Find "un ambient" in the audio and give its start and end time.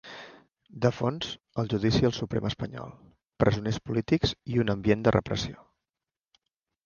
4.63-5.03